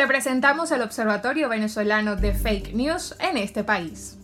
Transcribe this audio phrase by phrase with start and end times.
[0.00, 4.18] Te presentamos el Observatorio Venezolano de Fake News en este país.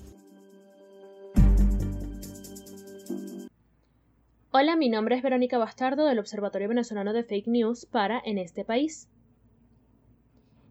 [4.52, 8.64] Hola, mi nombre es Verónica Bastardo del Observatorio Venezolano de Fake News para En este
[8.64, 9.10] país.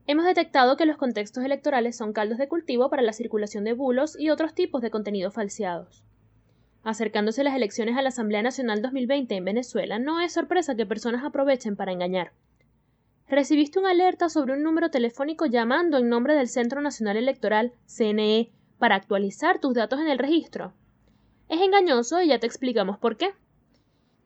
[0.07, 4.20] Hemos detectado que los contextos electorales son caldos de cultivo para la circulación de bulos
[4.20, 6.04] y otros tipos de contenidos falseados.
[6.84, 11.24] Acercándose las elecciones a la Asamblea Nacional 2020 en Venezuela, no es sorpresa que personas
[11.24, 12.32] aprovechen para engañar.
[13.28, 18.51] Recibiste una alerta sobre un número telefónico llamando en nombre del Centro Nacional Electoral, CNE,
[18.78, 20.74] para actualizar tus datos en el registro.
[21.50, 23.34] Es engañoso y ya te explicamos por qué.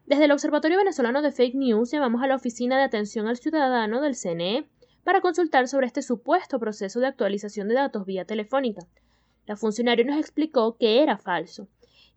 [0.05, 4.01] Desde el Observatorio Venezolano de Fake News llamamos a la Oficina de Atención al Ciudadano
[4.01, 4.67] del CNE
[5.05, 8.81] para consultar sobre este supuesto proceso de actualización de datos vía telefónica.
[9.45, 11.69] La funcionaria nos explicó que era falso,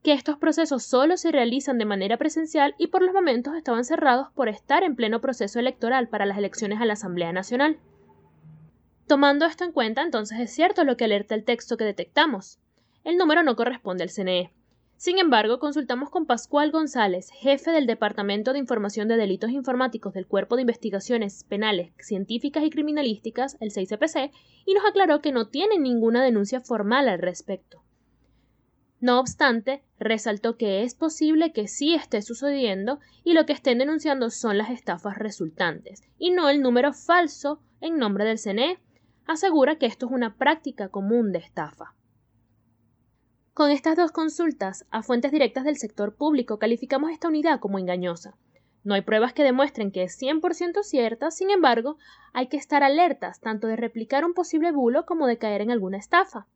[0.02, 4.28] que estos procesos solo se realizan de manera presencial y por los momentos estaban cerrados
[4.34, 7.78] por estar en pleno proceso electoral para las elecciones a la Asamblea Nacional.
[9.06, 12.58] Tomando esto en cuenta, entonces es cierto lo que alerta el texto que detectamos.
[13.04, 14.52] El número no corresponde al CNE.
[14.96, 20.28] Sin embargo, consultamos con Pascual González, jefe del Departamento de Información de Delitos Informáticos del
[20.28, 24.30] Cuerpo de Investigaciones Penales, Científicas y Criminalísticas, el 6CPC,
[24.64, 27.82] y nos aclaró que no tiene ninguna denuncia formal al respecto.
[29.02, 34.30] No obstante, resaltó que es posible que sí esté sucediendo y lo que estén denunciando
[34.30, 38.78] son las estafas resultantes, y no el número falso en nombre del CNE.
[39.26, 41.96] Asegura que esto es una práctica común de estafa.
[43.54, 48.36] Con estas dos consultas a fuentes directas del sector público calificamos esta unidad como engañosa.
[48.84, 51.98] No hay pruebas que demuestren que es 100% cierta, sin embargo,
[52.32, 55.98] hay que estar alertas tanto de replicar un posible bulo como de caer en alguna
[55.98, 56.46] estafa.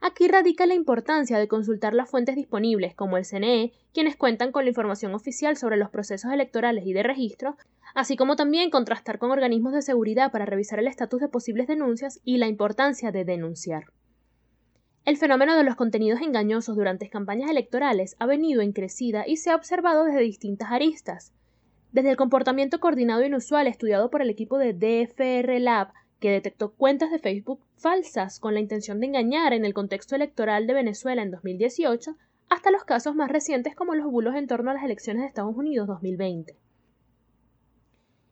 [0.00, 4.64] Aquí radica la importancia de consultar las fuentes disponibles, como el CNE, quienes cuentan con
[4.64, 7.56] la información oficial sobre los procesos electorales y de registro,
[7.94, 12.20] así como también contrastar con organismos de seguridad para revisar el estatus de posibles denuncias
[12.24, 13.84] y la importancia de denunciar.
[15.06, 19.50] El fenómeno de los contenidos engañosos durante campañas electorales ha venido en crecida y se
[19.50, 21.32] ha observado desde distintas aristas.
[21.92, 27.10] Desde el comportamiento coordinado inusual estudiado por el equipo de DFR Lab, que detectó cuentas
[27.10, 31.30] de Facebook falsas con la intención de engañar en el contexto electoral de Venezuela en
[31.30, 32.16] 2018,
[32.48, 35.56] hasta los casos más recientes como los bulos en torno a las elecciones de Estados
[35.56, 36.56] Unidos 2020.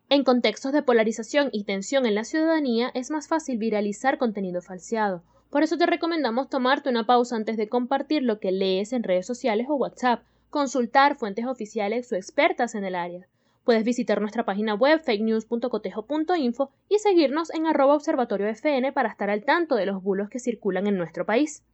[0.09, 5.23] En contextos de polarización y tensión en la ciudadanía es más fácil viralizar contenido falseado,
[5.55, 9.25] por eso te recomendamos tomarte una pausa antes de compartir lo que lees en redes
[9.25, 13.29] sociales o WhatsApp, consultar fuentes oficiales o expertas en el área.
[13.65, 19.75] Puedes visitar nuestra página web fakenews.cotejo.info y seguirnos en arroba observatoriofn para estar al tanto
[19.75, 21.65] de los bulos que circulan en nuestro país.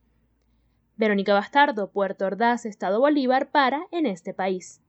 [0.97, 4.81] Verónica Bastardo, Puerto Ordaz, Estado Bolívar, para En este país.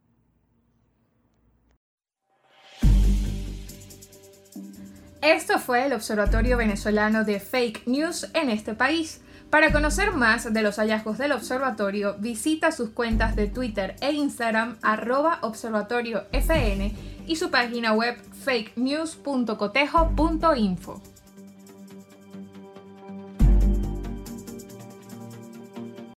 [5.22, 9.22] Esto fue el Observatorio Venezolano de Fake News en este país.
[9.52, 14.78] Para conocer más de los hallazgos del observatorio, visita sus cuentas de Twitter e Instagram
[14.82, 16.94] arroba observatoriofn
[17.28, 21.02] y su página web fakenews.cotejo.info.